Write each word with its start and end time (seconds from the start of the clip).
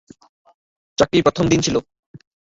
চাকরির 0.97 1.25
প্রথম 1.27 1.45
দিন 1.51 1.59
ছিল। 1.65 1.75